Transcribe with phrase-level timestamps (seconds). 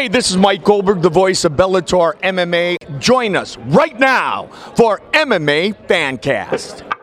[0.00, 2.76] Hey, this is Mike Goldberg, the voice of Bellator MMA.
[2.98, 6.99] Join us right now for MMA Fancast.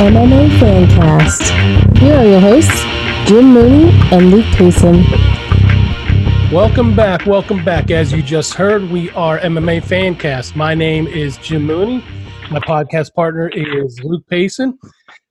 [0.00, 1.98] MMA Fancast.
[1.98, 2.84] Here are your hosts,
[3.28, 5.04] Jim Mooney and Luke Payson.
[6.50, 7.26] Welcome back.
[7.26, 7.90] Welcome back.
[7.90, 10.56] As you just heard, we are MMA Fancast.
[10.56, 12.02] My name is Jim Mooney.
[12.50, 14.78] My podcast partner is Luke Payson.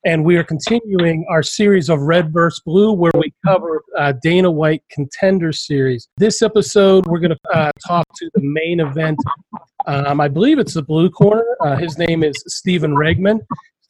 [0.06, 2.62] And we are continuing our series of Red vs.
[2.64, 6.10] Blue, where we cover uh, Dana White Contender Series.
[6.18, 9.18] This episode, we're going to uh, talk to the main event.
[9.88, 11.58] Um, I believe it's the blue corner.
[11.60, 13.40] Uh, his name is Stephen Regman.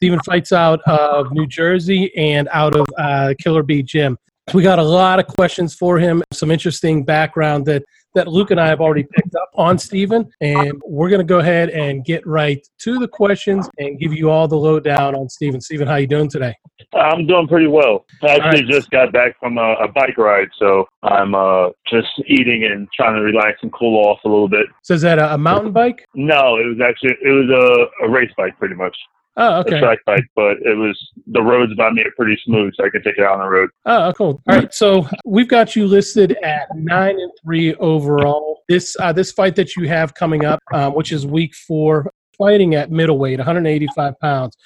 [0.00, 4.16] Stephen fights out of New Jersey and out of uh, Killer Bee Gym.
[4.54, 7.82] We got a lot of questions for him, some interesting background that,
[8.14, 10.26] that Luke and I have already picked up on Stephen.
[10.40, 14.30] And we're going to go ahead and get right to the questions and give you
[14.30, 15.60] all the lowdown on Stephen.
[15.60, 16.54] Stephen, how you doing today?
[16.94, 18.06] I'm doing pretty well.
[18.22, 18.72] I actually right.
[18.72, 23.16] just got back from a, a bike ride, so I'm uh, just eating and trying
[23.16, 24.66] to relax and cool off a little bit.
[24.82, 26.06] So is that a, a mountain bike?
[26.14, 28.96] No, it was actually it was a, a race bike, pretty much
[29.36, 29.78] Oh, a okay.
[29.78, 33.02] track bike, but it was the roads by me are pretty smooth, so I can
[33.02, 33.70] take it out on the road.
[33.86, 34.42] Oh, cool.
[34.48, 38.62] All right, so we've got you listed at nine and three overall.
[38.68, 42.74] This uh, this fight that you have coming up, um, which is week four, fighting
[42.74, 44.56] at middleweight, 185 pounds.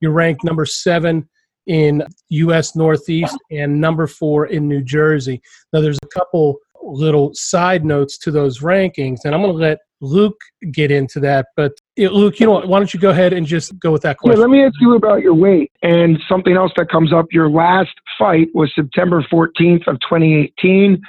[0.00, 1.28] You're ranked number seven
[1.66, 2.76] in U.S.
[2.76, 5.40] Northeast and number four in New Jersey.
[5.72, 9.78] Now, there's a couple little side notes to those rankings, and I'm going to let
[10.02, 10.38] Luke
[10.72, 11.46] get into that.
[11.56, 12.68] But Luke, you know what?
[12.68, 14.38] Why don't you go ahead and just go with that question?
[14.38, 17.26] Yeah, let me ask you about your weight and something else that comes up.
[17.30, 21.00] Your last fight was September 14th of 2018,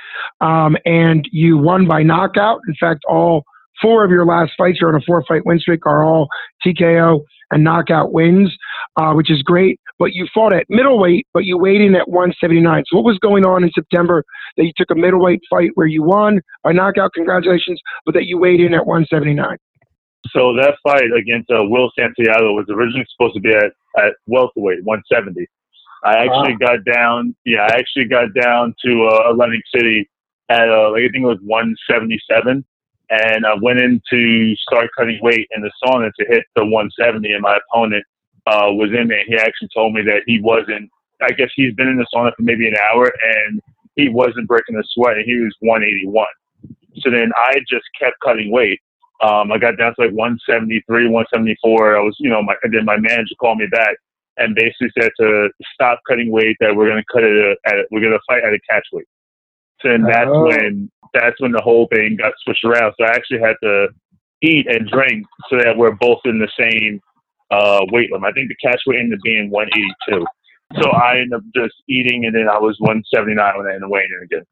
[0.41, 2.61] um, and you won by knockout.
[2.67, 3.43] In fact, all
[3.83, 6.27] four of your last fights, you're on a four-fight win streak, are all
[6.65, 7.19] TKO
[7.51, 8.51] and knockout wins,
[8.97, 9.79] uh, which is great.
[9.99, 12.83] But you fought at middleweight, but you weighed in at 179.
[12.87, 14.23] So what was going on in September
[14.57, 17.11] that you took a middleweight fight where you won by knockout?
[17.13, 19.57] Congratulations, but that you weighed in at 179.
[20.31, 24.83] So that fight against uh, Will Santiago was originally supposed to be at, at welterweight,
[24.83, 25.45] 170.
[26.05, 30.09] I actually got down, yeah, I actually got down to uh, Atlantic City
[30.49, 32.65] at, uh, like, I think it was 177.
[33.13, 37.31] And I went in to start cutting weight in the sauna to hit the 170,
[37.31, 38.03] and my opponent
[38.47, 39.23] uh, was in there.
[39.27, 40.89] He actually told me that he wasn't,
[41.21, 43.61] I guess he's been in the sauna for maybe an hour, and
[43.95, 46.25] he wasn't breaking a sweat, and he was 181.
[47.01, 48.79] So then I just kept cutting weight.
[49.21, 51.97] Um, I got down to like 173, 174.
[51.97, 53.95] I was, you know, my, and then my manager called me back
[54.37, 58.01] and basically said to stop cutting weight, that we're going to cut it at, we're
[58.01, 59.05] going to fight at a catch weight.
[59.83, 60.47] So then that's Oh.
[60.47, 62.93] when, that's when the whole thing got switched around.
[62.97, 63.89] So I actually had to
[64.41, 66.99] eat and drink so that we're both in the same
[67.51, 68.29] uh, weight limit.
[68.29, 70.25] I think the catch weight ended up being 182.
[70.81, 73.89] So I ended up just eating and then I was 179 when I ended up
[73.89, 74.45] weighing in again.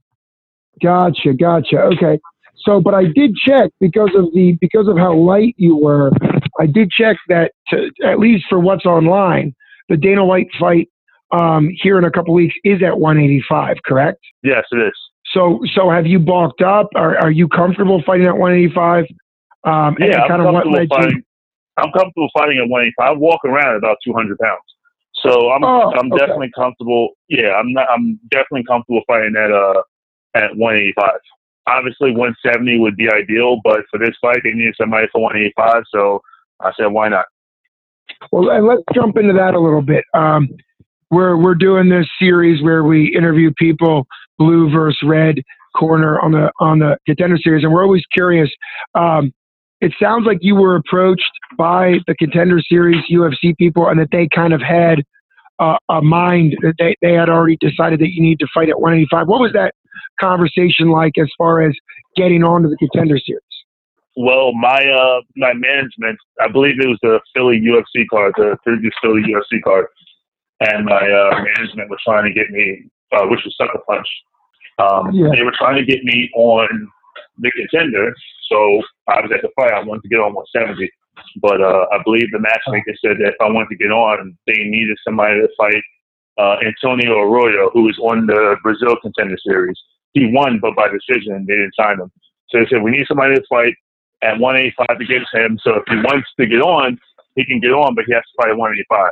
[0.81, 1.79] Gotcha, gotcha.
[1.81, 2.19] Okay.
[2.63, 6.11] So, but I did check because of the because of how light you were.
[6.59, 9.55] I did check that to, at least for what's online,
[9.89, 10.89] the Dana White fight
[11.31, 13.77] um, here in a couple weeks is at 185.
[13.85, 14.19] Correct.
[14.43, 14.93] Yes, it is.
[15.33, 16.89] So, so have you bulked up?
[16.95, 19.05] Are are you comfortable fighting at 185?
[19.63, 21.17] Um, Yeah, I'm kind of what comfortable led fighting.
[21.17, 21.23] you?
[21.77, 23.07] I'm comfortable fighting at 185.
[23.07, 24.59] I walk around at about 200 pounds,
[25.15, 26.19] so I'm Oh, I'm okay.
[26.19, 27.09] definitely comfortable.
[27.29, 27.87] Yeah, I'm not.
[27.89, 29.81] I'm definitely comfortable fighting at uh
[30.35, 31.11] at 185.
[31.67, 35.83] Obviously, 170 would be ideal, but for this fight, they needed somebody for 185.
[35.93, 36.21] So
[36.59, 37.25] I said, why not?
[38.31, 40.03] Well, and let's jump into that a little bit.
[40.13, 40.49] Um,
[41.11, 44.07] we're we're doing this series where we interview people,
[44.39, 45.35] blue versus red
[45.77, 48.49] corner on the on the contender series, and we're always curious.
[48.95, 49.31] Um,
[49.81, 54.27] it sounds like you were approached by the contender series UFC people, and that they
[54.33, 55.03] kind of had
[55.59, 58.79] uh, a mind that they, they had already decided that you need to fight at
[58.79, 59.27] 185.
[59.27, 59.73] What was that
[60.19, 61.73] conversation like as far as
[62.15, 63.41] getting onto the contender series?
[64.17, 68.93] Well, my uh my management, I believe it was the Philly UFC card, the previous
[69.01, 69.85] Philly UFC card,
[70.61, 74.07] and my uh, management was trying to get me, uh, which was Sucker Punch.
[74.77, 75.29] Um, Yeah.
[75.33, 76.87] They were trying to get me on
[77.39, 78.13] the contender,
[78.49, 79.73] so I was at the fight.
[79.73, 80.89] I wanted to get on 170.
[81.41, 84.63] But uh, I believe the matchmaker said that if I wanted to get on, they
[84.63, 85.83] needed somebody to fight
[86.37, 89.77] uh, Antonio Arroyo, who was on the Brazil Contender Series.
[90.13, 92.11] He won, but by decision, they didn't sign him.
[92.49, 93.73] So they said we need somebody to fight
[94.23, 95.59] at 185 against him.
[95.63, 96.99] So if he wants to get on,
[97.35, 99.11] he can get on, but he has to fight at 185.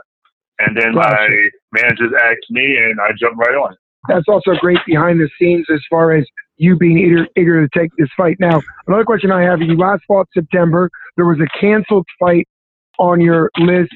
[0.60, 1.10] And then Gotcha.
[1.10, 3.76] my managers asked me, and I jumped right on.
[4.08, 6.26] That's also great behind the scenes as far as
[6.58, 8.38] you being eager, eager to take this fight.
[8.40, 10.90] Now, another question I have: You last fought September.
[11.16, 12.48] There was a canceled fight
[12.98, 13.96] on your list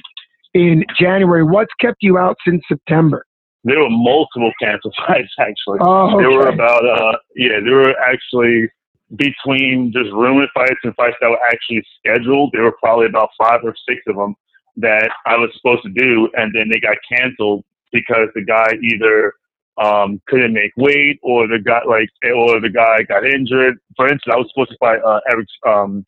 [0.53, 1.43] in January.
[1.43, 3.25] What's kept you out since September?
[3.65, 5.79] There were multiple canceled fights actually.
[5.81, 6.23] Oh, okay.
[6.23, 8.69] There were about uh yeah, there were actually
[9.15, 12.51] between just rumored fights and fights that were actually scheduled.
[12.51, 14.35] There were probably about five or six of them
[14.77, 19.33] that I was supposed to do, and then they got canceled because the guy either
[19.81, 23.77] um couldn't make weight or the guy like or the guy got injured.
[23.95, 26.05] For instance, I was supposed to fight uh, Eric um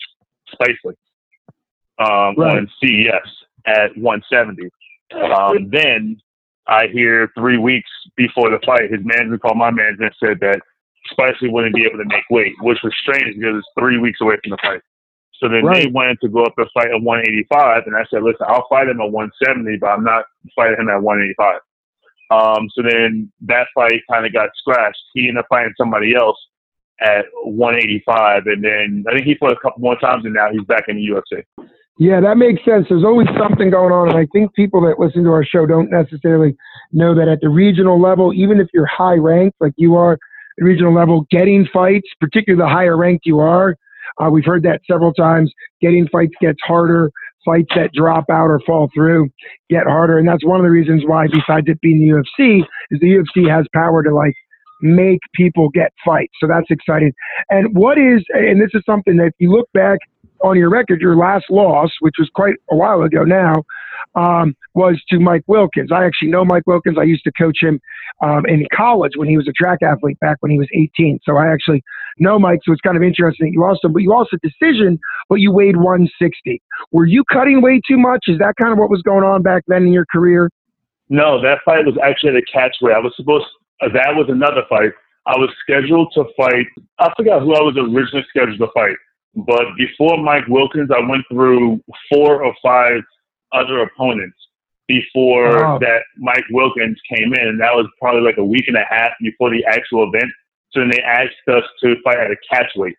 [0.53, 0.93] Spicely
[1.99, 2.57] um Right.
[2.57, 4.69] on CES at 170.
[5.13, 6.17] Um, then
[6.67, 10.59] I hear three weeks before the fight, his manager called my manager and said that
[11.11, 14.35] Spicy wouldn't be able to make weight, which was strange because it's three weeks away
[14.43, 14.81] from the fight.
[15.39, 15.91] So then they Right.
[15.91, 19.01] wanted to go up and fight at 185, and I said, "Listen, I'll fight him
[19.01, 21.59] at 170, but I'm not fighting him at 185."
[22.31, 25.01] Um, so then that fight kind of got scratched.
[25.13, 26.37] He ended up fighting somebody else
[27.01, 30.63] at 185, and then I think he fought a couple more times, and now he's
[30.63, 31.43] back in the UFC.
[31.97, 32.87] Yeah, that makes sense.
[32.89, 35.89] There's always something going on, and I think people that listen to our show don't
[35.89, 36.55] necessarily
[36.91, 40.19] know that at the regional level, even if you're high ranked like you are, at
[40.57, 43.77] the regional level, getting fights, particularly the higher ranked you are,
[44.23, 45.51] uh, we've heard that several times.
[45.81, 47.11] Getting fights gets harder.
[47.45, 49.29] Fights that drop out or fall through
[49.69, 52.99] get harder, and that's one of the reasons why, besides it being the UFC, is
[52.99, 54.33] the UFC has power to like
[54.81, 56.33] make people get fights.
[56.39, 57.13] So that's exciting.
[57.49, 59.99] And what is, and this is something that if you look back
[60.45, 63.63] on your record, your last loss, which was quite a while ago now,
[64.15, 65.91] um, was to Mike Wilkins.
[65.91, 66.97] I actually know Mike Wilkins.
[66.99, 67.79] I used to coach him
[68.23, 71.19] um, in college when he was a track athlete back when he was 18.
[71.23, 71.83] So I actually
[72.19, 72.59] know Mike.
[72.63, 73.51] So it's kind of interesting.
[73.53, 74.99] You also, but you also decision,
[75.29, 76.61] but you weighed 160.
[76.91, 78.25] Were you cutting way too much?
[78.27, 80.49] Is that kind of what was going on back then in your career?
[81.09, 82.95] No, that fight was actually at a catchweight.
[82.95, 83.45] I was supposed
[83.81, 84.91] uh, that was another fight.
[85.27, 86.67] I was scheduled to fight.
[86.99, 88.95] I forgot who I was originally scheduled to fight,
[89.35, 93.01] but before Mike Wilkins, I went through four or five
[93.51, 94.37] other opponents
[94.87, 95.77] before oh, Wow.
[95.79, 99.11] that Mike Wilkins came in, and that was probably like a week and a half
[99.21, 100.31] before the actual event.
[100.71, 102.95] So then they asked us to fight at a catchweight.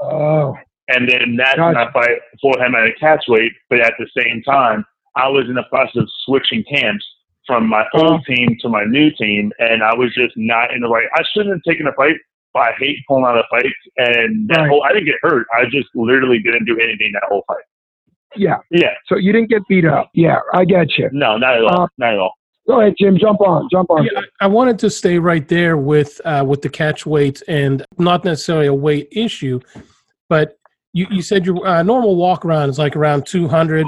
[0.00, 0.56] Oh,
[0.88, 4.08] And then that when I fight for him at a catch weight, But at the
[4.20, 4.84] same time,
[5.16, 7.04] I was in the process of switching camps
[7.46, 8.34] from my old Oh.
[8.34, 11.08] team to my new team, and I was just not in the right.
[11.14, 12.16] I shouldn't have taken a fight,
[12.54, 13.68] but I hate pulling out of fights.
[13.98, 14.68] And that Right.
[14.68, 15.46] whole, I didn't get hurt.
[15.54, 17.64] I just literally didn't do anything that whole fight.
[18.36, 18.56] yeah.
[18.70, 20.10] Yeah, So you didn't get beat up.
[20.14, 21.08] Yeah, I get you.
[21.12, 21.82] no, not at all.
[21.82, 22.32] Uh, not at all.
[22.68, 23.18] Go ahead, Jim.
[23.18, 23.68] Jump on.
[23.72, 24.04] Jump on.
[24.04, 27.84] Yeah, I I wanted to stay right there with uh, with the catch weights and
[27.98, 29.58] not necessarily a weight issue,
[30.28, 30.56] but
[30.92, 33.84] you, you said your uh, normal walk around is like around 200.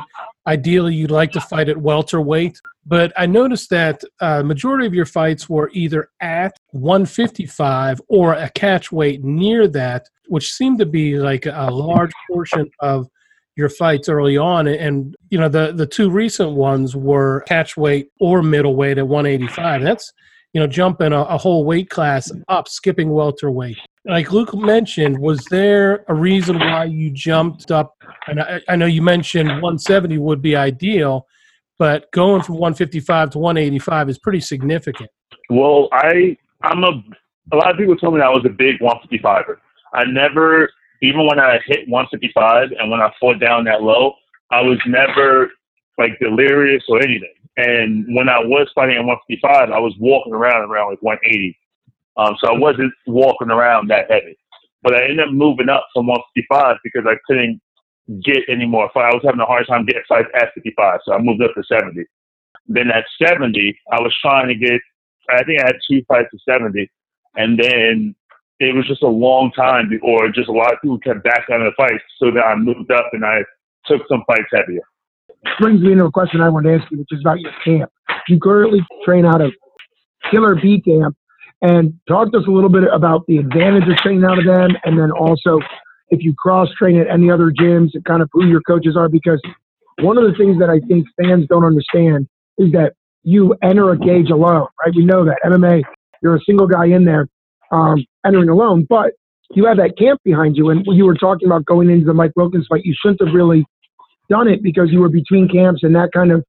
[0.46, 5.06] Ideally, you'd like to fight at welterweight, but I noticed that uh, majority of your
[5.06, 11.18] fights were either at 155 or a catch weight near that, which seemed to be
[11.18, 13.08] like a large portion of
[13.56, 14.66] your fights early on.
[14.66, 19.82] And you know the the two recent ones were catch weight or middleweight at 185
[19.82, 20.12] that's
[20.52, 25.44] you know jumping a, a whole weight class up skipping welterweight like luke mentioned was
[25.46, 27.96] there a reason why you jumped up
[28.26, 31.26] and i, I know you mentioned 170 would be ideal
[31.78, 35.10] but going from 155 to 185 is pretty significant
[35.50, 37.02] Well, I I'm a
[37.52, 39.56] a lot of people told me I was a big 155er.
[39.92, 40.70] I never
[41.02, 44.14] even when I hit 155 and when I fought down that low,
[44.50, 45.50] I was never
[45.98, 47.34] like delirious or anything.
[47.56, 51.56] And when I was fighting at 155, I was walking around around like 180.
[52.16, 54.36] Um, so I wasn't walking around that heavy.
[54.82, 57.60] But I ended up moving up from 155 because I couldn't
[58.22, 59.10] get any more fight.
[59.10, 61.64] I was having a hard time getting fights at 55, so I moved up to
[61.66, 62.04] 70.
[62.68, 64.80] Then at 70, I was trying to get.
[65.30, 66.90] I think I had two fights at 70,
[67.36, 68.14] and then
[68.60, 71.60] it was just a long time, before just a lot of people kept back on
[71.60, 72.04] the fights.
[72.18, 73.38] So then I moved up and I
[73.86, 74.82] took some fights heavier.
[75.60, 77.90] brings me into a question I wanted to ask you, which is about your camp.
[78.28, 79.52] You currently train out of
[80.30, 81.16] Killer B Camp,
[81.64, 84.76] and talk to us a little bit about the advantage of training out of them,
[84.84, 85.58] and then also
[86.10, 89.08] if you cross train at any other gyms and kind of who your coaches are.
[89.08, 89.40] Because
[90.00, 92.28] one of the things that I think fans don't understand
[92.58, 92.92] is that
[93.22, 94.94] you enter a cage alone, right?
[94.94, 95.82] We know that MMA,
[96.22, 97.28] you're a single guy in there
[97.72, 99.12] um, entering alone, but
[99.54, 100.68] you have that camp behind you.
[100.68, 103.64] And you were talking about going into the Mike Wilkins fight, you shouldn't have really
[104.28, 106.44] done it because you were between camps and that kind of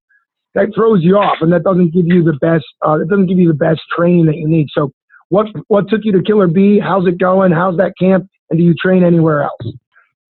[0.56, 3.38] that throws you off and that doesn't give you the best uh, it doesn't give
[3.38, 4.68] you the best training that you need.
[4.72, 4.92] So
[5.30, 6.80] what what took you to Killer B?
[6.80, 7.52] How's it going?
[7.52, 8.30] How's that camp?
[8.50, 9.76] And do you train anywhere else?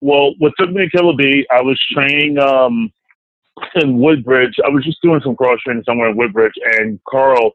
[0.00, 2.92] Well, what took me to Killer B, I was training um,
[3.76, 4.54] in Woodbridge.
[4.64, 7.52] I was just doing some cross training somewhere in Woodbridge, and Carl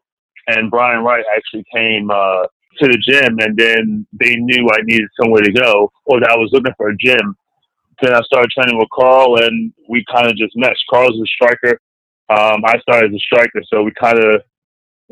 [0.48, 2.42] and Brian Wright actually came uh,
[2.78, 6.36] to the gym, and then they knew I needed somewhere to go, or that I
[6.36, 7.36] was looking for a gym.
[8.00, 10.84] Then I started training with Carl, and we kind of just meshed.
[10.90, 11.78] Carl's a striker.
[12.28, 14.42] Um, I started as a striker, so we kind of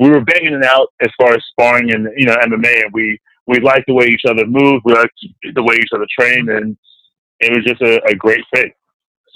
[0.01, 3.19] we were banging it out as far as sparring and you know MMA, and we
[3.47, 5.13] we liked the way each other moved, we liked
[5.55, 6.77] the way each other trained, and
[7.41, 8.73] it was just a, a great fit.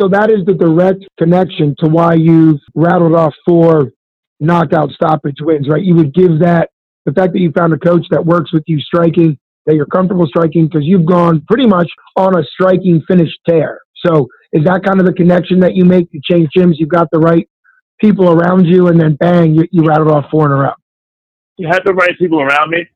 [0.01, 3.93] So that is the direct connection to why you've rattled off four
[4.41, 5.83] knockout stoppage wins, right?
[5.83, 6.71] You would give that
[7.07, 10.27] the fact that you found a coach that works with you striking, that you're comfortable
[10.27, 13.81] striking, because you've gone pretty much on a striking finish tear.
[14.05, 16.09] So is that kind of the connection that you make?
[16.11, 17.49] You change gyms, you've got the right
[18.01, 20.73] people around you, and then bang, you, you rattled off four in a row.
[21.57, 22.87] You had the right people around me.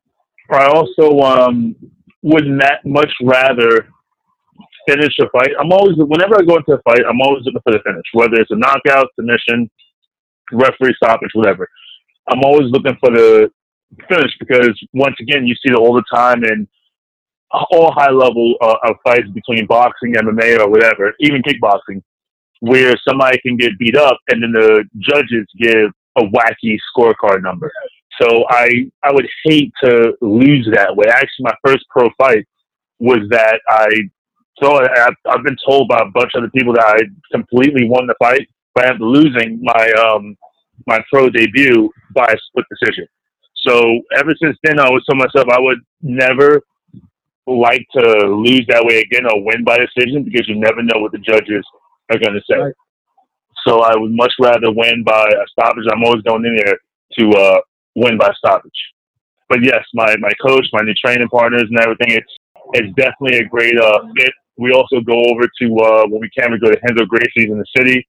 [0.51, 1.75] I also um,
[2.23, 3.87] would not that much rather
[4.87, 5.51] finish a fight.
[5.59, 8.35] I'm always, whenever I go into a fight, I'm always looking for the finish, whether
[8.35, 9.69] it's a knockout, submission,
[10.51, 11.67] referee stoppage, whatever.
[12.31, 13.51] I'm always looking for the
[14.07, 16.67] finish because once again, you see it all the time in
[17.51, 22.01] all high level uh, of fights between boxing, MMA, or whatever, even kickboxing,
[22.59, 27.71] where somebody can get beat up and then the judges give a wacky scorecard number.
[28.21, 31.05] So I I would hate to lose that way.
[31.09, 32.45] Actually, my first pro fight
[32.99, 33.87] was that I
[34.61, 36.99] so I, I've been told by a bunch of other people that I
[37.31, 40.35] completely won the fight, but I'm losing my um
[40.85, 43.07] my pro debut by a split decision.
[43.67, 46.61] So ever since then, I always told myself I would never
[47.47, 51.11] like to lose that way again or win by decision because you never know what
[51.11, 51.65] the judges
[52.09, 52.57] are going to say.
[52.57, 52.73] Right.
[53.67, 55.85] So I would much rather win by a stoppage.
[55.91, 56.77] I'm always going in there
[57.19, 57.59] to uh,
[57.95, 58.71] win by stoppage.
[59.49, 62.31] But yes, my, my coach, my new training partners, and everything, it's
[62.73, 64.31] it's definitely a great uh, fit.
[64.57, 67.57] We also go over to uh, when we can, we go to Renzo Gracie's in
[67.57, 68.05] the city.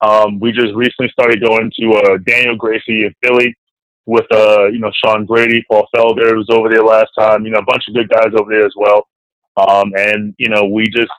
[0.00, 3.54] Um, we just recently started going to uh, Daniel Gracie in Philly
[4.06, 7.44] with uh, you know Sean Brady, Paul Felder was over there last time.
[7.44, 9.06] You know, a bunch of good guys over there as well.
[9.56, 11.12] Um, and you know, we just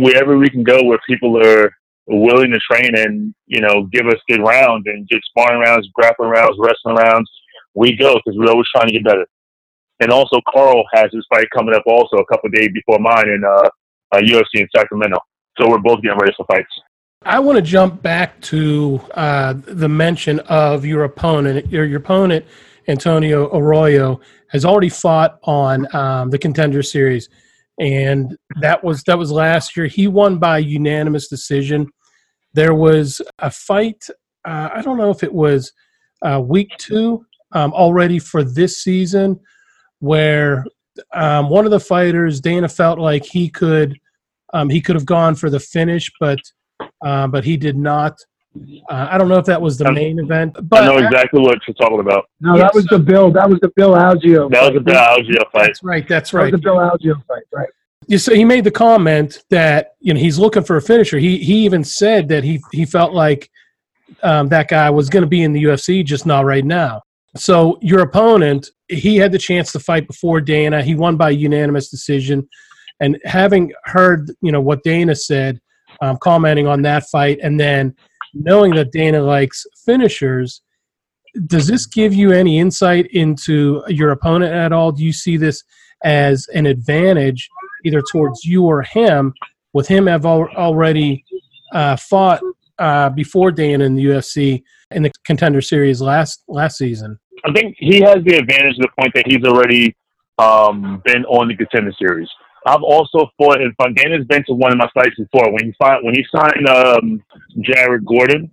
[0.00, 1.72] wherever we can go where people are
[2.06, 6.30] willing to train and you know give us good rounds and get sparring rounds, grappling
[6.30, 7.30] rounds, wrestling rounds,
[7.74, 9.26] we go because we're always trying to get better.
[10.00, 13.42] And also, Carl has his fight coming up also a couple days before mine in
[13.44, 13.68] uh,
[14.12, 15.18] uh, UFC in Sacramento.
[15.58, 16.68] So we're both getting ready for fights.
[17.22, 21.70] I want to jump back to uh, the mention of your opponent.
[21.70, 22.44] Your, your opponent,
[22.88, 27.28] Antonio Arroyo, has already fought on um, the Contender Series,
[27.78, 29.86] and that was that was last year.
[29.86, 31.88] He won by unanimous decision.
[32.52, 34.06] There was a fight.
[34.44, 35.72] Uh, I don't know if it was
[36.22, 39.40] uh, week two um, already for this season,
[39.98, 40.64] where
[41.12, 43.98] um, one of the fighters, Dana, felt like he could
[44.52, 46.38] um, he could have gone for the finish, but
[47.04, 48.18] uh, but he did not.
[48.88, 51.58] Uh, I don't know if that was the main event, but I know exactly what
[51.66, 52.26] you're talking about.
[52.40, 52.62] No, Yes.
[52.62, 53.30] that was the Bill.
[53.32, 54.50] That was the Bill Algeo.
[54.50, 55.66] That was a bad Algeo fight.
[55.66, 56.08] that's right.
[56.08, 56.52] That's That was right.
[56.52, 57.68] the Bill Algeo fight, right?
[58.06, 61.18] You so he made the comment that you know he's looking for a finisher.
[61.18, 63.50] He he even said that he he felt like
[64.22, 67.02] um, that guy was going to be in the UFC, just not right now.
[67.36, 70.82] So your opponent, he had the chance to fight before Dana.
[70.82, 72.46] He won by unanimous decision,
[73.00, 75.58] and having heard you know what Dana said,
[76.02, 77.96] um, commenting on that fight, and then
[78.34, 80.62] knowing that Dana likes finishers,
[81.46, 84.92] does this give you any insight into your opponent at all?
[84.92, 85.62] Do you see this
[86.04, 87.48] as an advantage
[87.84, 89.34] either towards you or him,
[89.72, 91.24] with him have al- already
[91.72, 92.40] uh, fought
[92.78, 97.18] uh, before Dana in the UFC in the Contender Series last last season?
[97.44, 99.94] I think he has the advantage to the point that he's already
[100.38, 102.28] um, been on the contender series.
[102.66, 103.96] I've also fought in front.
[103.96, 105.52] Dana's been to one of my fights before.
[105.52, 107.22] When he fought, when he signed um,
[107.60, 108.50] Jared Gordon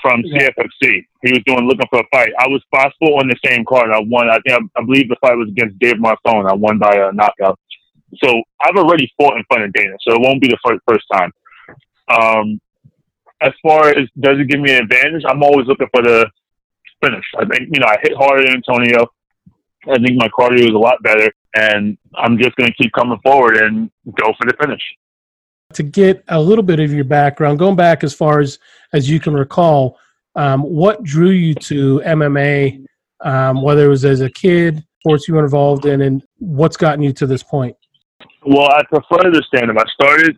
[0.00, 2.32] from CFFC, he was doing looking for a fight.
[2.38, 3.90] I was possible on the same card.
[3.90, 4.30] I won.
[4.30, 6.48] I think I, I believe the fight was against Dave Marfone.
[6.50, 7.58] I won by a knockout.
[8.22, 11.04] So I've already fought in front of Dana, so it won't be the first first
[11.12, 11.32] time.
[12.08, 12.60] Um,
[13.40, 16.28] as far as does it give me an advantage, I'm always looking for the
[17.02, 17.24] finish.
[17.38, 19.06] I think you know I hit harder than Antonio.
[19.88, 23.18] I think my cardio is a lot better, and I'm just going to keep coming
[23.22, 24.82] forward and go for the finish.
[25.74, 28.58] To get a little bit of your background, going back as far as
[28.92, 29.98] as you can recall,
[30.34, 32.84] um, what drew you to MMA?
[33.22, 37.02] Um, whether it was as a kid, sports you were involved in, and what's gotten
[37.02, 37.76] you to this point?
[38.46, 39.76] Well, I prefer the stand up.
[39.78, 40.36] I started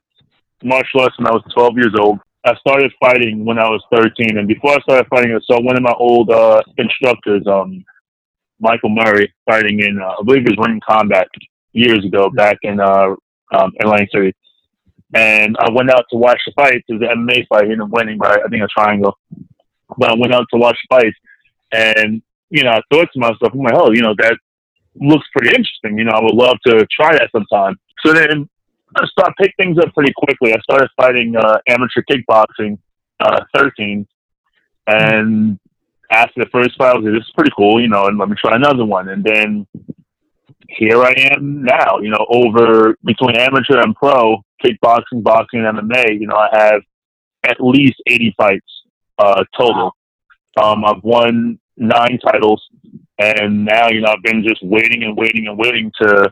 [0.64, 2.18] martial arts when I was 12 years old.
[2.44, 5.76] I started fighting when I was 13, and before I started fighting, I saw one
[5.76, 7.84] of my old uh, instructors, um,
[8.62, 11.28] Michael Murray, fighting in uh, I believe it was Ring Combat
[11.72, 13.14] years ago back in uh,
[13.54, 14.34] um, Atlantic City.
[15.14, 16.82] And I went out to watch the fight.
[16.88, 17.64] It was an MMA fight.
[17.64, 19.18] He ended up winning by I think a triangle.
[19.98, 21.14] But I went out to watch the fight,
[21.72, 24.38] and you know I thought to myself, "I'm like, oh, you know that
[24.94, 25.98] looks pretty interesting.
[25.98, 28.48] You know, I would love to try that sometime." So then
[28.96, 30.54] I started pick things up pretty quickly.
[30.54, 32.78] I started fighting uh, amateur kickboxing,
[33.20, 34.06] uh, 13,
[34.86, 35.58] and
[36.12, 38.28] after the first fight, I was like, "This is pretty cool," you know, and let
[38.28, 39.08] me try another one.
[39.08, 39.66] And then
[40.68, 46.20] here I am now, you know, over between amateur and pro kickboxing, boxing, and MMA.
[46.20, 46.82] You know, I have
[47.44, 48.82] at least 80 fights
[49.18, 49.92] uh, total.
[50.62, 52.62] Um, I've won nine titles,
[53.18, 56.30] and now you know I've been just waiting and waiting and waiting to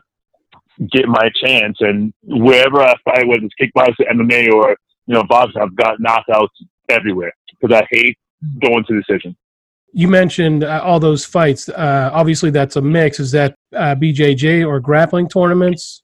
[0.91, 1.77] get my chance.
[1.79, 4.75] And wherever I fight, whether it's kickboxing, MMA, or
[5.07, 6.49] you know boxing, I've got knockouts
[6.89, 8.17] everywhere because I hate
[8.61, 9.35] going to decision.
[9.93, 11.67] You mentioned uh, all those fights.
[11.67, 13.19] Uh, obviously, that's a mix.
[13.19, 16.03] Is that uh, BJJ or grappling tournaments?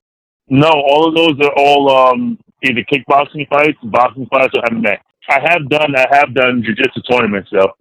[0.49, 4.97] No, all of those are all um, either kickboxing fights, boxing fights, or MMA.
[5.29, 7.71] I have done I have done jiu-jitsu tournaments though.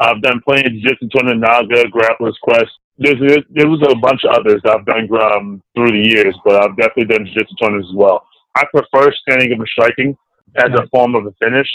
[0.00, 2.70] I've done plenty of jiu-jitsu tournament, Naga, Grapplers Quest.
[2.98, 6.56] There's, there's there was a bunch of others I've done um, through the years, but
[6.56, 8.26] I've definitely done jiu-jitsu tournaments as well.
[8.56, 10.16] I prefer standing up and striking
[10.56, 11.68] as a form of a finish,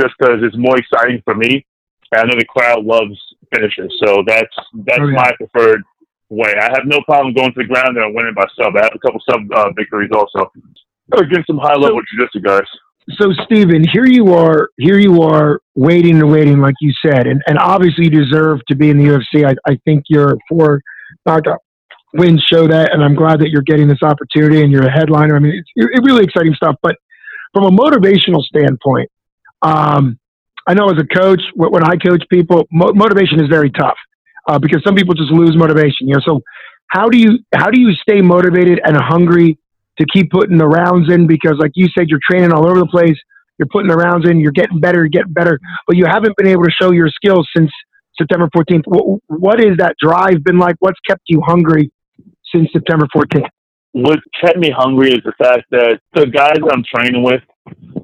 [0.00, 1.66] just because it's more exciting for me.
[2.14, 3.18] I know the crowd loves
[3.54, 4.54] finishes, so that's
[4.86, 5.16] that's Oh, yeah.
[5.16, 5.82] my preferred
[6.28, 6.54] way.
[6.60, 8.76] I have no problem going to the ground and winning by sub.
[8.76, 10.50] I have a couple sub uh, victories also
[11.12, 12.66] against some high level jiu-jitsu guys.
[13.12, 14.70] So, Stephen, here you are.
[14.78, 18.74] Here you are, waiting and waiting, like you said, and, and obviously you deserve to
[18.74, 19.46] be in the UFC.
[19.46, 20.82] I, I think your four
[21.24, 21.58] knockout
[22.14, 25.36] wins show that, and I'm glad that you're getting this opportunity and you're a headliner.
[25.36, 26.74] I mean, it's, it's really exciting stuff.
[26.82, 26.96] But
[27.54, 29.08] from a motivational standpoint,
[29.62, 30.18] um,
[30.66, 33.96] I know as a coach, when I coach people, mo- motivation is very tough
[34.48, 36.08] uh, because some people just lose motivation.
[36.08, 36.40] You know, so
[36.88, 39.58] how do you how do you stay motivated and hungry
[39.98, 41.26] to keep putting the rounds in?
[41.26, 43.16] Because, like you said, you're training all over the place.
[43.58, 44.40] You're putting the rounds in.
[44.40, 45.00] You're getting better.
[45.00, 47.70] You're getting better, but you haven't been able to show your skills since
[48.18, 48.82] September 14th.
[49.28, 50.76] What, that drive been like?
[50.80, 51.90] What's kept you hungry
[52.52, 53.48] since September 14th?
[53.96, 57.40] what kept me hungry is the fact that the guys I'm training with,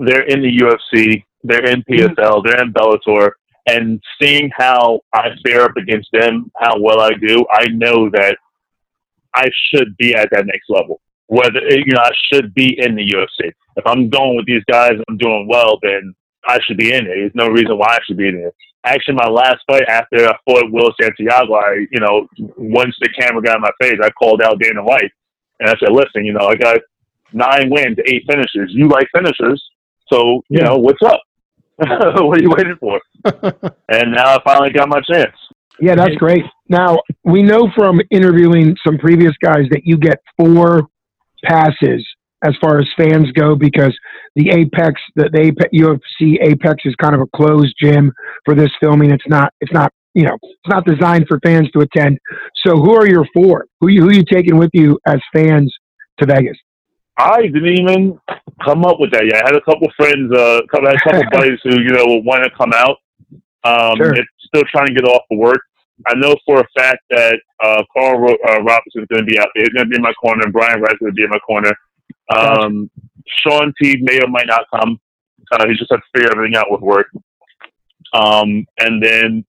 [0.00, 3.32] they're in the UFC, they're in PFL, they're in Bellator,
[3.66, 8.36] and seeing how I fare up against them, how well I do, I know that
[9.34, 11.00] I should be at that next level.
[11.26, 13.52] Whether eh, you know, I should be in the UFC.
[13.76, 16.14] If I'm going with these guys and I'm doing well, then
[16.46, 17.14] I should be in it.
[17.14, 18.54] There's no reason why I should be in it.
[18.84, 22.26] Actually, my last fight after I fought Will Santiago, I, you know,
[22.58, 25.12] once the camera got in my face, I called out Dana White.
[25.60, 26.78] And I said, listen, you know, I got
[27.32, 28.72] nine wins, eight finishers.
[28.74, 29.62] You like finishers,
[30.12, 31.22] so you know what's up.
[31.76, 33.00] what are you waiting for?
[33.88, 35.36] and now I finally got my chance.
[35.80, 36.44] Yeah, that's great.
[36.68, 40.88] Now, we know from interviewing some previous guys that you get four
[41.44, 42.06] passes
[42.44, 43.96] as far as fans go because
[44.34, 48.12] the Apex, the, the Apex, UFC Apex is kind of a closed gym
[48.44, 49.10] for this filming.
[49.10, 52.18] It's not, it's not, you know, it's not designed for fans to attend.
[52.66, 53.66] So, who are your four?
[53.80, 55.74] Who you, who you taking with you as fans
[56.18, 56.56] to Vegas?
[57.22, 58.18] I didn't even
[58.64, 59.42] come up with that yet.
[59.44, 62.20] I had a couple friends, uh, couple, I had a couple buddies who you know
[62.24, 62.98] want to come out.
[63.64, 64.14] Um, Sure.
[64.14, 65.60] They're still trying to get off of work.
[66.06, 69.38] I know for a fact that uh, Carl Ro- uh, Robinson is going to be
[69.38, 69.64] out there.
[69.64, 71.30] He's going to be in my corner, and Brian Rice is going to be in
[71.30, 71.70] my corner.
[72.34, 72.90] Um,
[73.42, 75.00] Sean T may or might not come.
[75.52, 77.06] Uh, he just has to figure everything out with work.
[78.14, 79.44] Um, and then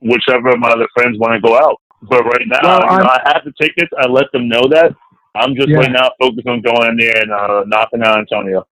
[0.00, 1.80] whichever of my other friends want to go out.
[2.02, 3.90] But right now, Well, you know, I have the tickets.
[3.98, 4.94] I let them know that.
[5.34, 5.78] I'm just Yeah.
[5.78, 8.66] right now focused on going in there and uh, knocking out Antonio.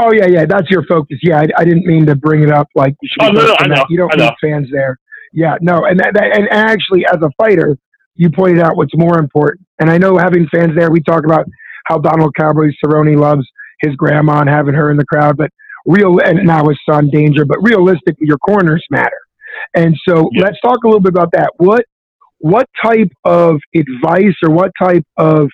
[0.00, 1.18] Oh yeah, yeah, that's your focus.
[1.22, 3.08] Yeah, I, I didn't mean to bring it up like you.
[3.20, 4.24] Oh, no, no, I know, You don't I know.
[4.30, 4.98] need fans there.
[5.34, 7.76] Yeah, no, and that, that, and actually, as a fighter,
[8.16, 9.66] you pointed out what's more important.
[9.80, 10.90] And I know having fans there.
[10.90, 11.46] We talk about
[11.86, 13.46] how Donald Cowboy Cerrone loves
[13.80, 15.50] his grandma and having her in the crowd, but
[15.86, 17.44] real and now his son Danger.
[17.44, 19.18] But realistically, your corners matter.
[19.74, 20.44] And so Yeah.
[20.44, 21.50] let's talk a little bit about that.
[21.56, 21.84] What
[22.38, 25.48] what type of advice or what type of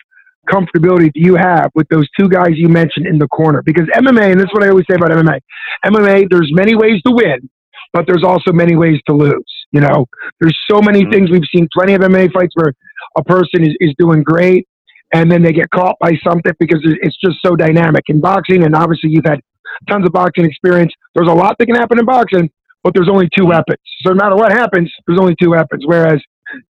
[0.51, 3.63] comfortability do you have with those two guys you mentioned in the corner?
[3.63, 5.39] Because MMA, and this is what I always say about MMA,
[5.87, 7.49] MMA, there's many ways to win,
[7.93, 9.53] but there's also many ways to lose.
[9.73, 10.07] You know,
[10.41, 11.13] there's so many Mhm.
[11.13, 12.73] things we've seen plenty of MMA fights where
[13.17, 14.67] a person is, is doing great
[15.15, 18.65] and then they get caught by something because it's just so dynamic in boxing.
[18.65, 19.41] And obviously, you've had
[19.89, 20.93] tons of boxing experience.
[21.15, 22.51] There's a lot that can happen in boxing,
[22.83, 23.79] but there's only two weapons.
[24.03, 25.85] So no matter what happens, there's only two weapons.
[25.87, 26.21] Whereas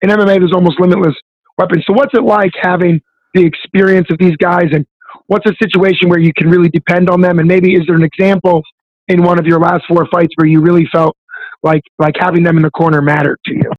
[0.03, 1.15] in MMA, there's almost limitless
[1.59, 1.85] weapons.
[1.87, 3.01] So what's it like having
[3.37, 4.87] the experience of these guys, and
[5.27, 7.39] what's a situation where you can really depend on them?
[7.39, 8.63] And maybe is there an example
[9.09, 11.17] in one of your last four fights where you really felt
[11.63, 13.71] like like having them in the corner mattered to you?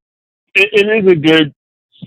[0.54, 1.52] It, it is a good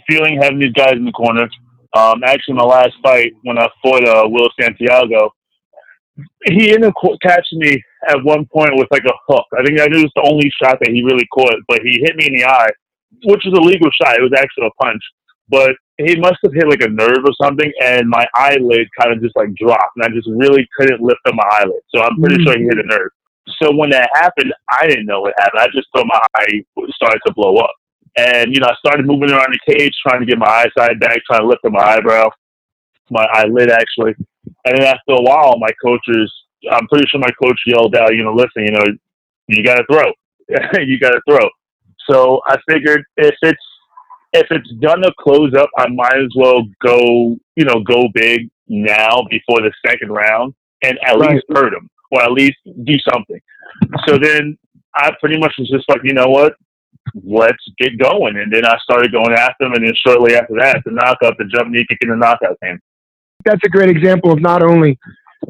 [0.10, 1.48] feeling having these guys in the corner.
[1.94, 5.34] Um, actually, my last fight when I fought uh, Will Santiago,
[6.46, 9.46] he ended up catching me at one point with like a hook.
[9.58, 12.28] I think that was the only shot that he really caught, but he hit me
[12.28, 12.70] in the eye,
[13.26, 14.18] which was a legal shot.
[14.18, 15.04] It was actually a punch,
[15.52, 19.22] but he must have hit like a nerve or something, and my eyelid kind of
[19.22, 21.82] just like dropped, and I just really couldn't lift up my eyelid.
[21.94, 22.90] So I'm pretty sure he hit a mm.
[22.90, 23.12] nerve.
[23.62, 25.62] So when that happened, I didn't know what happened.
[25.62, 26.64] I just thought my eye
[26.96, 27.74] started to blow up.
[28.18, 31.20] And, you know, I started moving around the cage, trying to get my eyesight back,
[31.26, 32.30] trying to lift up my eyebrow,
[33.10, 34.14] my eyelid actually.
[34.66, 36.32] And then after a while, my coaches,
[36.72, 38.84] I'm pretty sure my coach yelled out, you know, listen, you know,
[39.48, 40.12] you got to throw.
[40.84, 41.50] you got to throw.
[42.10, 43.64] So I figured if it's,
[44.34, 49.22] if it's gonna close up, I might as well go, you know, go big now
[49.30, 51.36] before the second round and at Right.
[51.36, 53.39] least hurt him or at least do something.
[54.08, 54.58] So then
[54.96, 56.56] I pretty much was just like, you know what,
[57.24, 58.38] let's get going.
[58.38, 61.46] And then I started going after him, and then shortly after that, the knockout, the
[61.46, 62.80] jump knee kick, and the knockout came.
[63.46, 65.00] That's a great example of not only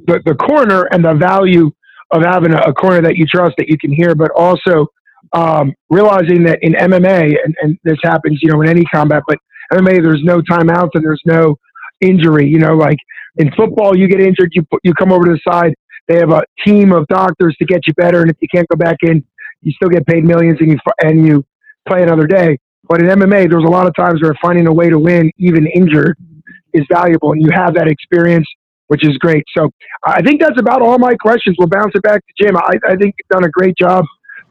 [0.06, 1.72] the, the corner and the value
[2.12, 4.88] of having a, a corner that you trust that you can hear, but also
[5.34, 9.38] um, realizing that in MMA, and, and this happens, you know, in any combat, but
[9.74, 11.58] MMA, there's no timeouts and there's no
[12.02, 12.48] injury.
[12.48, 12.98] You know, like
[13.38, 15.74] in football, you get injured, you you come over to the side.
[16.08, 18.78] They have a team of doctors to get you better, and if you can't go
[18.78, 19.24] back in,
[19.62, 21.46] you still get paid millions, and you and you
[21.88, 22.58] play another day.
[22.90, 25.68] But in MMA, there's a lot of times where finding a way to win, even
[25.68, 26.18] injured,
[26.74, 28.48] is valuable, and you have that experience,
[28.88, 29.44] which is great.
[29.56, 29.70] So
[30.06, 31.56] I think that's about all my questions.
[31.58, 32.58] We'll bounce it back to Jim.
[32.58, 34.04] I, I think you've done a great job,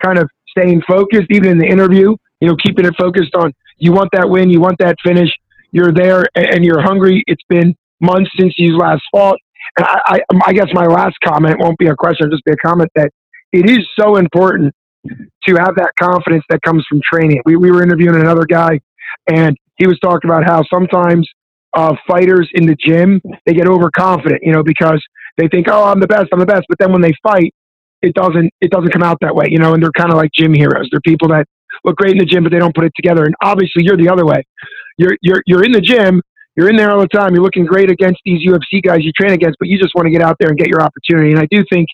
[0.03, 2.17] kind of staying focused, even in the interview.
[2.41, 5.31] You know, keeping it focused on you want that win, you want that finish.
[5.73, 7.23] You're there and you're hungry.
[7.27, 9.39] It's been months since you last fought.
[9.77, 12.57] And I, I, I guess my last comment won't be a question, just be a
[12.57, 13.11] comment that
[13.53, 14.75] it is so important
[15.09, 17.41] to have that confidence that comes from training.
[17.45, 18.81] We, we were interviewing another guy,
[19.29, 21.29] and he was talking about how sometimes
[21.73, 25.03] uh, fighters in the gym they get overconfident, you know, because
[25.37, 27.55] they think, "Oh, I'm the best, I'm the best," but then when they fight,
[28.03, 29.75] it doesn't it doesn't come out that way, you know.
[29.75, 30.89] And they're kind of like gym heroes.
[30.91, 31.47] They're people that
[31.85, 33.25] look great in the gym, but they don't put it together.
[33.25, 34.43] And obviously, you're the other way.
[34.99, 36.23] You're you're you're in the gym.
[36.57, 37.33] You're in there all the time.
[37.35, 40.11] You're looking great against these UFC guys you train against, but you just want to
[40.11, 41.31] get out there and get your opportunity.
[41.31, 41.89] And I do think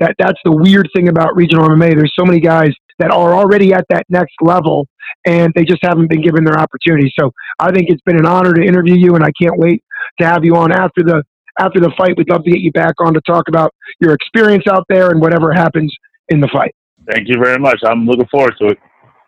[0.00, 1.94] that that's the weird thing about regional MMA.
[1.94, 4.86] There's so many guys that are already at that next level
[5.24, 7.12] and they just haven't been given their opportunity.
[7.18, 9.84] So I think it's been an honor to interview you and I can't wait
[10.20, 11.22] to have you on after the
[11.58, 12.16] after the fight.
[12.16, 15.20] We'd love to get you back on to talk about your experience out there and
[15.20, 15.94] whatever happens
[16.28, 16.74] in the fight.
[17.10, 17.80] Thank you very much.
[17.84, 18.78] I'm looking forward to it.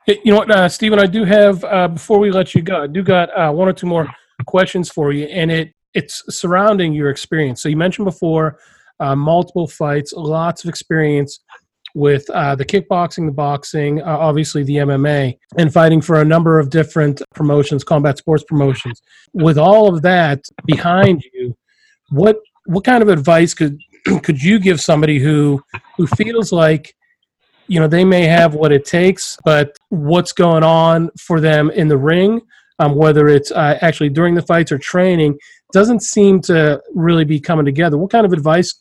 [0.07, 0.99] Hey, You know what, uh, Stephen?
[0.99, 2.83] I do have uh, before we let you go.
[2.83, 4.09] I do got uh, one or two more
[4.47, 7.61] questions for you, and it it's surrounding your experience.
[7.63, 8.59] So you mentioned before
[9.01, 11.41] uh, multiple fights, lots of experience
[11.95, 16.59] with uh, the kickboxing, the boxing, uh, obviously the MMA, and fighting for a number
[16.61, 19.03] of different promotions, combat sports promotions.
[19.33, 21.57] With all of that behind you,
[22.11, 23.79] what what kind of advice could
[24.23, 25.63] could you give somebody who
[25.97, 26.95] who feels like
[27.67, 31.89] you know they may have what it takes but what's going on for them in
[31.89, 32.41] the ring
[32.79, 35.37] um, whether it's uh, actually during the fights or training
[35.73, 38.75] doesn't seem to really be coming together what kind of advice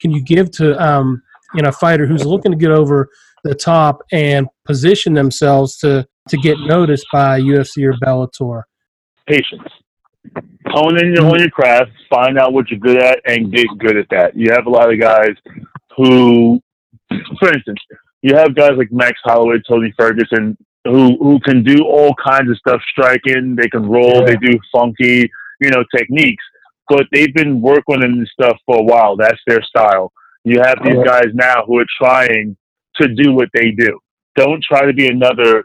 [0.00, 1.22] can you give to um,
[1.54, 3.08] you know a fighter who's looking to get over
[3.44, 8.62] the top and position themselves to to get noticed by UFC or Bellator
[9.28, 9.68] Patience.
[10.66, 14.08] Hone in on your craft, find out what you're good at, and get good at
[14.10, 14.36] that.
[14.36, 15.34] You have a lot of guys
[15.96, 16.60] who,
[17.38, 17.78] for instance,
[18.22, 22.56] you have guys like Max Holloway, Tony Ferguson, who who can do all kinds of
[22.58, 23.56] stuff, striking.
[23.56, 24.24] They can roll.
[24.24, 26.44] They do funky, you know, techniques.
[26.88, 29.16] But they've been working on this stuff for a while.
[29.16, 30.12] That's their style.
[30.44, 32.56] You have these guys now who are trying
[33.00, 33.98] to do what they do.
[34.36, 35.64] Don't try to be another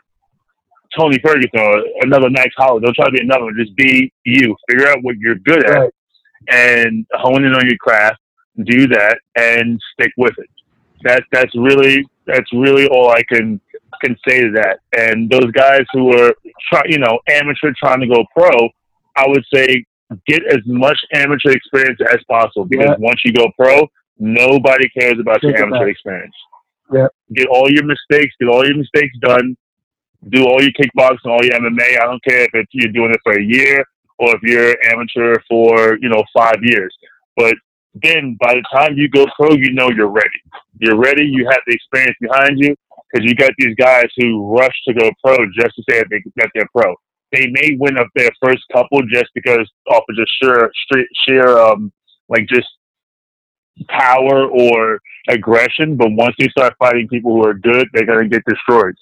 [0.98, 2.82] Tony Ferguson or another Max Holloway.
[2.82, 3.56] Don't try to be another one.
[3.58, 4.56] Just be you.
[4.70, 5.92] Figure out what you're good at Right.
[6.50, 8.20] and hone in on your craft.
[8.64, 10.50] Do that and stick with it.
[11.04, 13.60] That that's really that's really all I can
[14.04, 14.80] can say to that.
[14.98, 16.34] And those guys who are
[16.70, 18.52] try, you know amateur trying to go pro,
[19.16, 19.86] I would say
[20.28, 22.96] get as much amateur experience as possible because Yeah.
[23.00, 23.88] once you go pro,
[24.20, 26.36] nobody cares about your amateur about experience.
[26.94, 27.08] Yeah.
[27.34, 28.36] Get all your mistakes.
[28.40, 29.56] Get all your mistakes done
[30.30, 32.02] do all your kickboxing, all your MMA.
[32.02, 33.84] I don't care if you're doing it for a year
[34.20, 36.96] or if you're amateur for you know five years.
[37.36, 37.56] But
[37.96, 40.42] then by the time you go pro, you know you're ready.
[40.80, 41.26] You're ready.
[41.26, 42.76] You have the experience behind you
[43.12, 46.24] because you got these guys who rush to go pro just to say that, they,
[46.38, 46.96] that they're pro.
[47.32, 50.72] They may win up their first couple just because off of just sheer
[51.28, 51.92] sheer um
[52.30, 52.68] like just
[53.88, 58.44] power or aggression, but once you start fighting people who are good, they're gonna get
[58.48, 58.96] destroyed.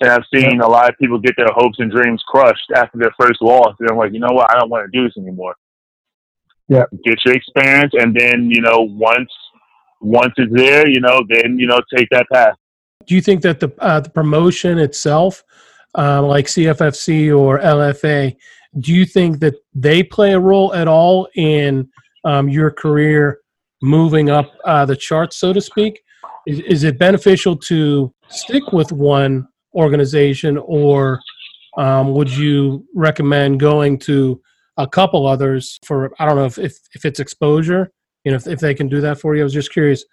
[0.00, 3.12] And I've seen a lot of people get their hopes and dreams crushed after their
[3.18, 3.74] first loss.
[3.80, 4.50] And I'm like, you know what?
[4.50, 5.54] I don't want to do this anymore.
[6.68, 6.84] Yeah.
[7.04, 9.30] Get your experience, and then you know, once
[10.00, 12.54] once it's there, you know, then you know, take that path.
[13.06, 15.44] Do you think that the uh, the promotion itself,
[15.96, 18.36] uh, like CFFC or LFA,
[18.80, 21.88] do you think that they play a role at all in
[22.24, 23.40] um, your career
[23.80, 26.02] moving up uh, the charts, so to speak?
[26.46, 29.46] Is, is it beneficial to stick with one
[29.76, 31.20] organization, or
[31.76, 34.40] um, would you recommend going to
[34.76, 36.12] a couple others for?
[36.18, 37.90] I don't know if if, if it's exposure,
[38.24, 39.42] you know, if, if they can do that for you.
[39.42, 40.04] I was just curious,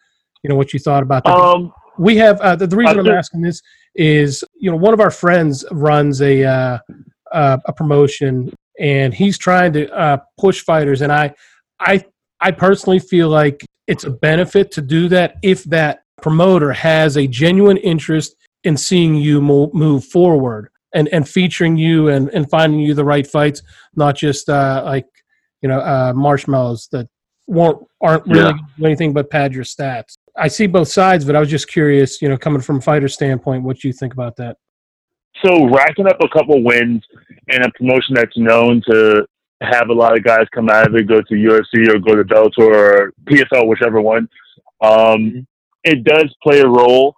[0.44, 1.34] you know, what you thought about that.
[1.34, 3.62] Um, we have uh, the, the reason I I'm asking this
[3.96, 6.78] is you know one of our friends runs a uh,
[7.32, 11.34] uh, a promotion and he's trying to uh, push fighters and I
[11.80, 12.04] I
[12.40, 17.28] I personally feel like it's a benefit to do that if that promoter has a
[17.28, 22.94] genuine interest in seeing you move forward and and featuring you and and finding you
[22.94, 23.62] the right fights
[23.96, 25.06] not just uh, like
[25.62, 27.08] you know uh, marshmallows that
[27.48, 28.58] won't aren't really Yeah.
[28.78, 30.14] do anything but pad your stats.
[30.36, 33.08] I see both sides, but I was just curious, you know, coming from a fighter
[33.08, 34.58] standpoint, what you think about that.
[35.46, 37.04] so racking up a couple wins
[37.50, 39.26] in a promotion that's known to
[39.62, 42.24] have a lot of guys come out of it, go to UFC or go to
[42.24, 44.28] Bellator or PFL, whichever one.
[44.82, 45.46] Um,
[45.84, 47.16] it does play a role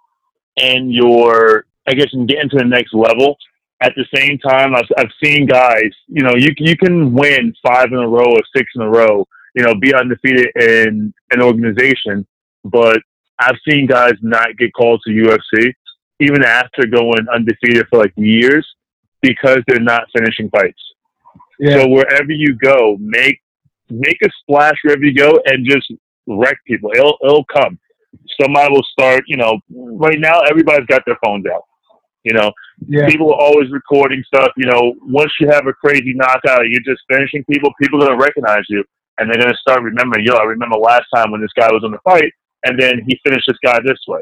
[0.56, 3.36] in your, I guess, in getting to the next level.
[3.82, 7.88] At the same time, I've, I've seen guys, you know, you you can win five
[7.92, 12.26] in a row or six in a row, you know, be undefeated in an organization,
[12.64, 12.98] but
[13.38, 15.74] I've seen guys not get called to UFC
[16.20, 18.66] even after going undefeated for like years
[19.20, 20.80] because they're not finishing fights.
[21.58, 21.80] Yeah.
[21.80, 23.40] So wherever you go, make
[23.90, 25.92] make a splash wherever you go and just
[26.26, 26.90] wreck people.
[26.94, 27.78] It'll it'll come.
[28.40, 31.64] Somebody will start, you know, right now everybody's got their phones out.
[32.24, 32.52] You know,
[32.88, 33.06] Yeah.
[33.06, 34.50] people are always recording stuff.
[34.56, 37.72] You know, once you have a crazy knockout, you're just finishing people.
[37.80, 38.84] People are gonna recognize you,
[39.18, 40.24] and they're gonna start remembering.
[40.24, 42.32] Yo, I remember last time when this guy was in the fight,
[42.64, 44.20] and then he finished this guy this way,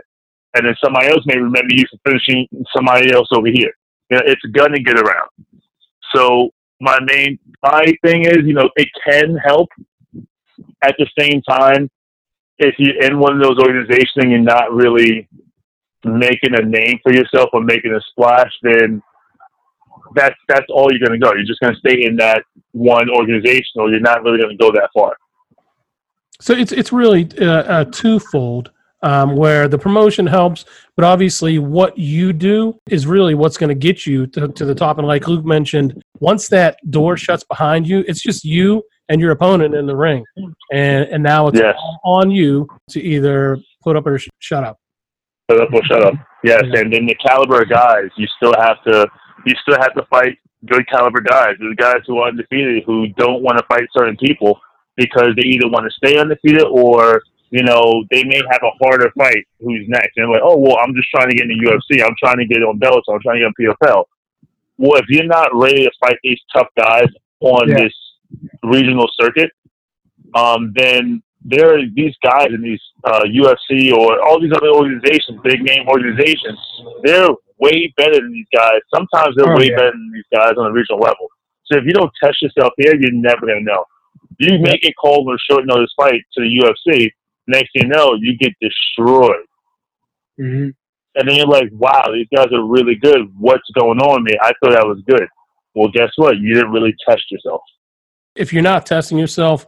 [0.54, 3.72] and then somebody else may remember you for finishing somebody else over here.
[4.10, 5.30] You know, it's gonna get around.
[6.14, 9.70] So my main my thing is, you know, it can help.
[10.82, 11.90] At the same time,
[12.58, 15.28] if you're in one of those organizations and you're not really
[16.04, 19.02] making a name for yourself or making a splash, then
[20.14, 21.32] that's that's all you're going to go.
[21.34, 24.62] You're just going to stay in that one organization, or you're not really going to
[24.62, 25.16] go that far.
[26.40, 28.70] So it's it's really uh, uh, twofold,
[29.04, 30.64] um, where the promotion helps,
[30.96, 34.74] but obviously what you do is really what's going to get you to, to the
[34.74, 34.98] top.
[34.98, 39.32] And like Luke mentioned, once that door shuts behind you, it's just you and your
[39.32, 40.24] opponent in the ring,
[40.72, 41.74] and and now it's Yes.
[41.78, 44.78] all on you to either put up or sh- shut up.
[45.50, 46.14] Shut up or shut up.
[46.42, 46.80] Yes, Yeah.
[46.80, 49.06] and in the caliber of guys, you still have to
[49.46, 51.56] you still have to fight good caliber guys.
[51.60, 54.58] There's guys who are undefeated who don't want to fight certain people
[54.96, 59.12] because they either want to stay undefeated or you know they may have a harder
[59.18, 59.44] fight.
[59.60, 60.16] Who's next?
[60.16, 62.02] And they're like, oh well, I'm just trying to get in the UFC.
[62.02, 63.02] I'm trying to get on Bellator.
[63.12, 64.04] I'm trying to get on PFL.
[64.78, 67.06] Well, if you're not ready to fight these tough guys
[67.40, 67.80] on Yeah.
[67.84, 67.92] this
[68.62, 69.50] regional circuit,
[70.34, 75.38] um, then there are these guys in these uh, UFC or all these other organizations,
[75.44, 76.58] big name organizations.
[77.02, 78.80] They're way better than these guys.
[78.94, 79.76] Sometimes they're Oh, way yeah.
[79.76, 81.28] better than these guys on a regional level.
[81.66, 83.84] So if you don't test yourself here, you're never gonna know.
[84.38, 87.10] You make it called on a short notice fight to the UFC.
[87.46, 89.44] Next thing you know, you get destroyed.
[90.38, 90.68] hmm
[91.16, 93.30] And then you're like, wow, these guys are really good.
[93.38, 94.38] What's going on with me?
[94.40, 95.26] I thought I was good.
[95.74, 96.38] Well, guess what?
[96.38, 97.60] You didn't really test yourself.
[98.36, 99.66] If you're not testing yourself,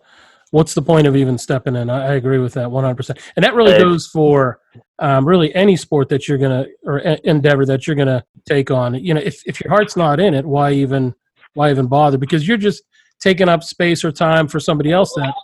[0.51, 1.91] what's the point of even stepping in?
[1.91, 3.19] I, I agree with that 100%.
[3.37, 3.83] And that really Right.
[3.83, 4.61] goes for
[4.99, 8.25] um, really any sport that you're going to, or e- endeavor that you're going to
[8.47, 8.95] take on.
[8.95, 11.15] You know, if, if your heart's not in it, why even,
[11.55, 12.19] why even bother?
[12.19, 12.83] Because you're just
[13.21, 15.35] taking up space or time for somebody else that,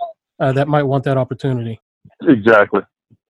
[0.40, 1.80] uh, that might want that opportunity.
[2.22, 2.80] Exactly.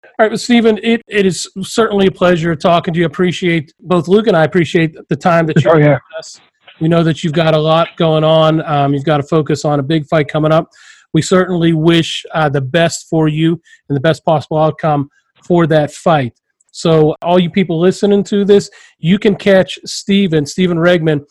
[0.04, 3.06] All right, well, Stephen, it, it is certainly a pleasure talking to you.
[3.06, 5.98] Appreciate both Luke and I appreciate the time that you Oh yeah.
[6.18, 6.40] us.
[6.80, 8.64] We know that you've got a lot going on.
[8.64, 10.70] Um, you've got to focus on a big fight coming up.
[11.12, 15.10] We certainly wish uh, the best for you and the best possible outcome
[15.44, 16.40] for that fight.
[16.72, 21.24] So, all you people listening to this, you can catch Steven, Steven Regman,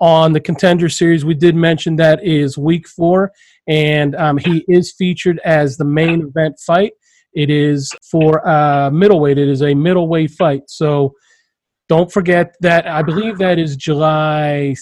[0.00, 1.24] on the Contender Series.
[1.24, 3.32] We did mention that is week four,
[3.66, 6.92] and um, he is featured as the main event fight.
[7.34, 9.38] It is for uh, middleweight.
[9.38, 10.62] It is a middleweight fight.
[10.68, 11.14] So,
[11.88, 12.86] don't forget that.
[12.86, 14.74] I believe that is July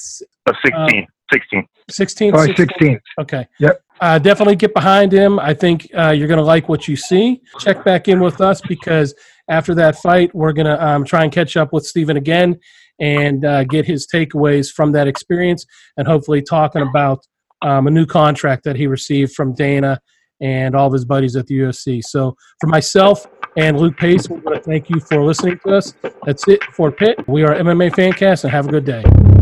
[0.46, 1.06] Uh, 16.
[1.32, 1.66] 16.
[1.90, 2.30] 16th.
[2.30, 2.70] July 16th?
[2.80, 3.00] 16th.
[3.20, 3.46] Okay.
[3.60, 3.80] Yep.
[4.00, 5.38] uh, definitely get behind him.
[5.38, 7.40] I think uh, you're going to like what you see.
[7.60, 9.14] Check back in with us because
[9.48, 12.58] after that fight, we're going to um, try and catch up with Steven again
[13.00, 15.64] and uh, get his takeaways from that experience
[15.96, 17.20] and hopefully talking about
[17.62, 19.98] um, a new contract that he received from Dana
[20.40, 22.02] and all of his buddies at the UFC.
[22.04, 25.94] So for myself and Luke Pace, we want to thank you for listening to us.
[26.24, 27.26] That's it for Pitt.
[27.28, 29.33] We are MMA Fancast and have a good day.